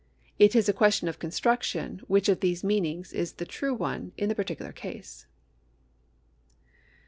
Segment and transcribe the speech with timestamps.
[0.39, 4.29] It is a question of construction which of those meanings is the true one in
[4.29, 5.27] the particular case.